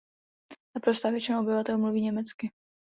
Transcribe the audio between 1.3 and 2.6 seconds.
obyvatel mluví německy.